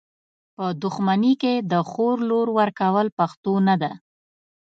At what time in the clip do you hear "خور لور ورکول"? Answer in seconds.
1.89-3.07